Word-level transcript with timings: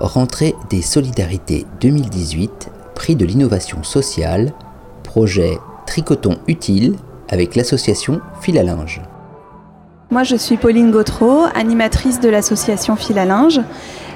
Rentrée 0.00 0.54
des 0.70 0.80
Solidarités 0.80 1.66
2018, 1.82 2.70
prix 2.94 3.16
de 3.16 3.26
l'innovation 3.26 3.82
sociale, 3.82 4.54
projet 5.02 5.58
Tricoton 5.86 6.38
utile 6.48 6.96
avec 7.28 7.54
l'association 7.54 8.20
Fil 8.40 8.56
à 8.58 8.62
linge. 8.62 9.02
Moi, 10.10 10.22
je 10.22 10.36
suis 10.36 10.56
Pauline 10.56 10.90
Gautreau, 10.90 11.44
animatrice 11.54 12.18
de 12.18 12.30
l'association 12.30 12.96
Fil 12.96 13.18
à 13.18 13.26
linge. 13.26 13.60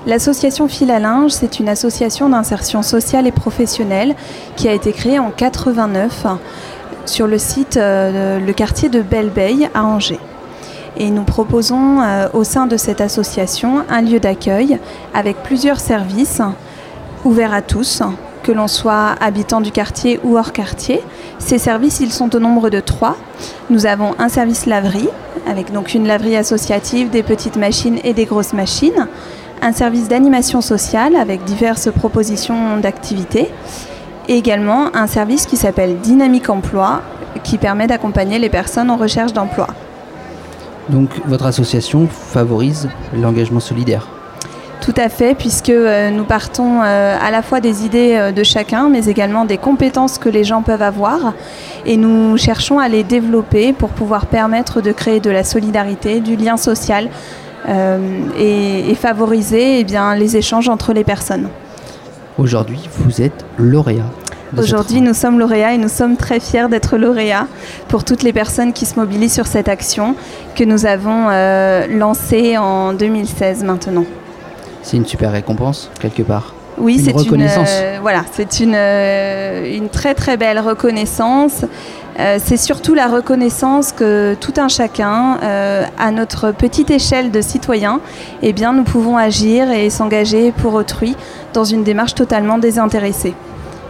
L'association 0.07 0.69
Fil 0.69 0.91
à 0.91 0.99
linge, 0.99 1.33
c'est 1.33 1.61
une 1.61 1.69
association 1.69 2.31
d'insertion 2.31 2.83
sociale 2.83 3.27
et 3.27 3.33
professionnelle 3.33 4.17
qui 4.57 4.69
a 4.69 4.73
été 4.73 4.93
créée 4.93 5.19
en 5.19 5.31
89 5.31 6.27
sur 7.05 7.27
le 7.27 7.37
site, 7.37 7.77
euh, 7.77 8.41
le 8.41 8.53
quartier 8.55 8.89
de 8.89 9.03
Belle-Beille 9.03 9.69
à 9.75 9.85
Angers. 9.85 10.19
Et 10.97 11.11
nous 11.11 11.25
proposons 11.25 12.01
euh, 12.01 12.29
au 12.33 12.45
sein 12.45 12.67
de 12.67 12.77
cette 12.77 13.01
association 13.01 13.85
un 13.91 14.01
lieu 14.01 14.21
d'accueil 14.21 14.79
avec 15.13 15.43
plusieurs 15.43 15.81
services 15.81 16.41
ouverts 17.25 17.53
à 17.53 17.63
tous, 17.63 18.03
que 18.45 18.53
l'on 18.53 18.69
soit 18.69 19.17
habitant 19.21 19.61
du 19.61 19.73
quartier 19.73 20.21
ou 20.23 20.39
hors 20.39 20.53
quartier. 20.53 21.01
Ces 21.39 21.59
services, 21.59 21.99
ils 22.01 22.13
sont 22.13 22.35
au 22.37 22.39
nombre 22.39 22.71
de 22.71 22.79
trois. 22.79 23.17
Nous 23.71 23.87
avons 23.87 24.15
un 24.19 24.29
service 24.29 24.67
laverie, 24.67 25.09
avec 25.49 25.73
donc 25.73 25.95
une 25.95 26.07
laverie 26.07 26.37
associative, 26.37 27.11
des 27.11 27.23
petites 27.23 27.57
machines 27.57 27.99
et 28.05 28.13
des 28.13 28.25
grosses 28.25 28.53
machines. 28.53 29.09
Un 29.63 29.73
service 29.73 30.09
d'animation 30.09 30.61
sociale 30.61 31.17
avec 31.17 31.43
diverses 31.45 31.91
propositions 31.91 32.79
d'activités. 32.79 33.51
Et 34.29 34.37
également 34.37 34.95
un 34.95 35.07
service 35.07 35.47
qui 35.47 35.57
s'appelle 35.57 35.99
Dynamique 35.99 36.49
Emploi, 36.49 37.03
qui 37.43 37.59
permet 37.59 37.87
d'accompagner 37.87 38.39
les 38.39 38.49
personnes 38.49 38.91
en 38.91 38.97
recherche 38.97 39.33
d'emploi. 39.33 39.67
Donc 40.89 41.11
votre 41.27 41.47
association 41.47 42.07
favorise 42.07 42.89
l'engagement 43.15 43.61
solidaire 43.61 44.09
tout 44.85 44.95
à 44.99 45.09
fait, 45.09 45.35
puisque 45.35 45.71
euh, 45.71 46.11
nous 46.11 46.25
partons 46.25 46.83
euh, 46.83 47.17
à 47.19 47.31
la 47.31 47.41
fois 47.41 47.61
des 47.61 47.87
idées 47.87 48.17
euh, 48.17 48.33
de 48.33 48.43
chacun, 48.43 48.91
mais 48.91 49.07
également 49.07 49.47
des 49.47 49.57
compétences 49.57 50.19
que 50.19 50.29
les 50.29 50.45
gens 50.45 50.61
peuvent 50.61 50.83
avoir. 50.83 51.33
Et 51.87 51.97
nous 51.97 52.37
cherchons 52.37 52.79
à 52.79 52.87
les 52.87 53.03
développer 53.03 53.73
pour 53.73 53.89
pouvoir 53.89 54.27
permettre 54.27 54.83
de 54.83 54.93
créer 54.93 55.21
de 55.21 55.31
la 55.31 55.43
solidarité, 55.43 56.21
du 56.21 56.37
lien 56.37 56.59
social 56.59 57.09
et, 58.39 58.95
favoriser 58.95 59.79
eh 59.81 59.85
bien, 59.85 60.15
les 60.15 60.37
échanges 60.37 60.69
entre 60.69 60.93
les 60.93 61.03
personnes. 61.03 61.49
Aujourd'hui, 62.37 62.91
vous 62.99 63.23
êtes 63.23 63.47
lauréat 63.57 64.05
Aujourd'hui, 64.59 65.01
nous 65.01 65.15
sommes 65.15 65.39
lauréats 65.39 65.73
et 65.73 65.79
nous 65.79 65.89
sommes 65.89 66.17
très 66.17 66.39
fiers 66.39 66.69
d'être 66.69 66.97
lauréats 66.97 67.47
pour 67.89 68.05
toutes 68.05 68.23
les 68.23 68.33
personnes 68.33 68.73
qui 68.73 68.87
se 68.87 68.99
mobilisent 68.99 69.33
sur 69.33 69.47
cette 69.47 69.69
action 69.69 70.15
que 70.55 70.65
nous 70.65 70.87
avons 70.87 71.29
euh, 71.31 71.87
lancée 71.89 72.57
en 72.57 72.93
2016 72.93 73.65
maintenant. 73.65 74.05
C'est 74.83 74.97
une 74.97 75.07
super 75.07 75.33
récompense 75.33 75.91
quelque 76.01 76.23
part. 76.23 76.55
Oui, 76.77 77.01
c'est 77.03 77.13
une 77.13 77.19
reconnaissance. 77.19 77.71
Euh, 77.71 77.99
voilà, 78.03 78.25
c'est 78.33 78.61
une, 78.61 78.75
euh, 78.75 79.77
une 79.77 79.89
très 79.89 80.15
très 80.15 80.37
belle 80.37 80.59
reconnaissance. 80.59 81.65
c'est 82.17 82.57
surtout 82.57 82.95
la 82.95 83.09
reconnaissance 83.09 83.93
que 83.93 84.37
tout 84.41 84.55
un 84.57 84.69
chacun, 84.69 85.39
à 85.99 86.11
notre 86.13 86.53
petite 86.53 86.91
échelle 86.91 87.33
de 87.33 87.41
citoyens, 87.41 88.01
eh 88.43 88.53
bien, 88.53 88.73
nous 88.73 88.85
pouvons 88.85 89.17
agir 89.17 89.71
et 89.73 89.91
s'engager 89.91 90.53
pour 90.53 90.75
autrui 90.75 91.17
dans 91.53 91.65
une 91.65 91.83
démarche 91.83 92.15
totalement 92.15 92.59
désintéressée 92.59 93.35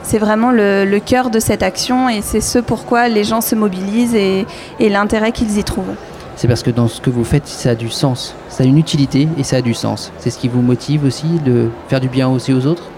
c'est 0.05 0.19
vraiment 0.19 0.51
le, 0.53 0.99
cœur 0.99 1.31
de 1.31 1.41
cette 1.41 1.63
action 1.63 2.09
et 2.09 2.21
c'est 2.23 2.41
ce 2.41 2.59
pourquoi 2.59 3.09
les 3.09 3.25
gens 3.25 3.41
se 3.41 3.55
mobilisent 3.55 4.15
et, 4.15 4.47
l'intérêt 4.81 5.33
qu'ils 5.33 5.59
y 5.59 5.65
trouvent. 5.65 5.95
C'est 6.37 6.49
parce 6.49 6.63
que 6.63 6.71
dans 6.71 6.89
ce 6.89 7.01
que 7.01 7.11
vous 7.11 7.25
faites, 7.25 7.47
ça 7.47 7.71
a 7.71 7.75
du 7.75 7.91
sens, 7.91 8.35
ça 8.49 8.65
a 8.65 8.67
une 8.67 8.79
utilité 8.79 9.29
et 9.39 9.45
ça 9.45 9.57
a 9.57 9.63
du 9.63 9.75
sens. 9.75 10.13
C'est 10.19 10.31
ce 10.31 10.39
qui 10.39 10.49
vous 10.49 10.63
motive 10.63 11.05
aussi 11.05 11.41
de 11.45 11.69
faire 11.89 12.01
du 12.01 12.09
bien 12.09 12.29
aussi 12.29 12.53
aux 12.53 12.67
autres? 12.67 12.91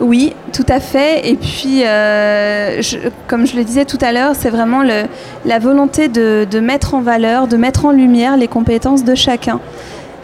Oui, 0.00 0.34
tout 0.52 0.66
à 0.68 0.80
fait. 0.80 1.28
Et 1.28 1.36
puis, 1.36 1.82
euh, 1.84 2.82
comme 3.28 3.46
je 3.46 3.56
le 3.56 3.62
disais 3.62 3.84
tout 3.84 3.98
à 4.00 4.12
l'heure, 4.12 4.34
c'est 4.34 4.50
vraiment 4.50 4.82
la 4.82 5.58
volonté 5.58 6.08
de, 6.08 6.60
mettre 6.60 6.94
en 6.94 7.00
valeur, 7.00 7.46
de 7.46 7.56
mettre 7.56 7.86
en 7.86 7.92
lumière 7.92 8.36
les 8.36 8.48
compétences 8.48 9.04
de 9.04 9.14
chacun. 9.14 9.60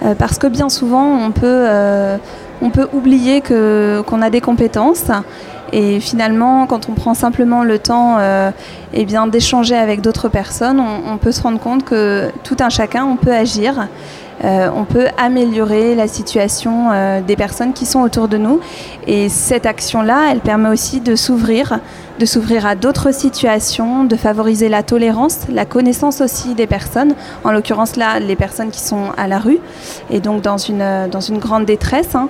Euh, 0.05 0.15
parce 0.15 0.39
que 0.39 0.47
bien 0.47 0.69
souvent, 0.69 1.25
on 1.25 1.31
peut, 1.31 1.41
euh, 1.47 2.17
on 2.63 2.71
peut 2.71 2.89
oublier 2.93 3.43
qu'on 3.43 4.23
a 4.23 4.31
des 4.31 4.41
compétences 4.41 5.11
et 5.73 6.01
finalement, 6.01 6.67
quand 6.67 6.89
on 6.89 6.95
prend 6.95 7.15
simplement 7.15 7.63
le 7.63 7.79
temps 7.79 8.17
euh, 8.19 8.51
eh 8.93 9.05
bien, 9.05 9.27
d'échanger 9.27 9.77
avec 9.77 10.01
d'autres 10.01 10.29
personnes, 10.29 10.81
on, 10.81 11.17
peut 11.17 11.33
se 11.33 11.43
rendre 11.43 11.61
compte 11.61 11.85
que 11.85 12.31
tout 12.45 12.57
un 12.61 12.69
chacun, 12.69 13.05
on 13.05 13.17
peut 13.17 13.33
agir. 13.33 13.89
Euh, 14.45 14.71
on 14.75 14.85
peut 14.85 15.07
améliorer 15.19 15.95
la 15.95 16.09
situation 16.09 16.91
euh, 16.93 17.21
des 17.21 17.37
personnes 17.37 17.73
qui 17.73 17.87
sont 17.87 18.01
autour 18.01 18.29
de 18.29 18.39
nous. 18.39 18.61
Et 19.07 19.29
cette 19.29 19.67
action-là, 19.67 20.29
elle 20.31 20.41
permet 20.41 20.69
aussi 20.69 21.01
de 21.01 21.15
s'ouvrir, 21.15 21.79
de 22.19 22.27
s'ouvrir 22.27 22.67
à 22.67 22.75
d'autres 22.75 23.13
situations, 23.13 24.05
de 24.05 24.17
favoriser 24.17 24.69
la 24.69 24.83
tolérance, 24.83 25.41
la 25.51 25.65
connaissance 25.67 26.21
aussi 26.21 26.55
des 26.55 26.67
personnes, 26.67 27.15
en 27.45 27.53
l'occurrence 27.53 27.97
là, 27.97 28.19
les 28.19 28.37
personnes 28.37 28.71
qui 28.71 28.81
sont 28.81 29.13
à 29.17 29.27
la 29.27 29.39
rue 29.39 29.59
et 30.11 30.21
donc 30.21 30.43
dans 30.43 30.59
une, 30.59 31.09
dans 31.11 31.21
une 31.21 31.39
grande 31.39 31.67
détresse. 31.67 32.15
Hein. 32.15 32.29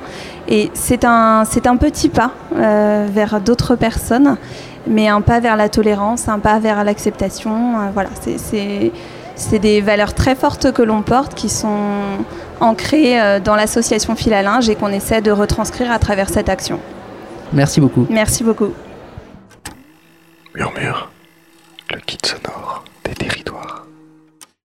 Et 0.49 0.71
c'est 0.75 1.05
un, 1.05 1.45
c'est 1.45 1.67
un 1.67 1.77
petit 1.77 2.09
pas 2.09 2.33
euh, 2.57 3.07
vers 3.09 3.41
d'autres 3.41 3.77
personnes, 3.77 4.37
mais 4.87 5.09
un 5.09 5.21
pas 5.21 5.39
vers 5.39 5.57
la 5.57 5.69
tolérance, 5.69 6.29
un 6.29 6.41
pas 6.41 6.59
vers 6.59 6.83
l'acceptation. 6.83 7.53
Euh, 7.53 7.91
voilà, 7.95 8.11
c'est, 8.21 8.93
c'est, 9.41 9.59
des 9.59 9.81
valeurs 9.81 10.15
très 10.15 10.35
fortes 10.35 10.73
que 10.73 10.83
l'on 10.83 11.03
porte, 11.03 11.35
qui 11.35 11.49
sont 11.49 11.79
ancrées 12.61 13.21
euh, 13.21 13.41
dans 13.41 13.57
l'association 13.57 14.15
Fil 14.15 14.33
à 14.33 14.43
linge 14.43 14.69
et 14.69 14.75
qu'on 14.77 14.89
essaie 14.89 15.21
de 15.21 15.31
retranscrire 15.31 15.91
à 15.91 15.99
travers 15.99 16.29
cette 16.29 16.49
action. 16.49 16.79
Merci 17.53 17.81
beaucoup. 17.81 18.07
Merci 18.11 18.45
beaucoup. 18.45 18.73
Murmure, 20.55 21.11
le 21.91 22.01
kit 22.01 22.19
sonore. 22.25 22.85